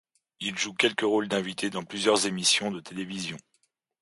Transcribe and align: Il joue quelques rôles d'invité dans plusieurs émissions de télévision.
Il 0.39 0.57
joue 0.57 0.73
quelques 0.73 1.01
rôles 1.01 1.27
d'invité 1.27 1.69
dans 1.69 1.83
plusieurs 1.83 2.25
émissions 2.25 2.71
de 2.71 2.79
télévision. 2.79 3.37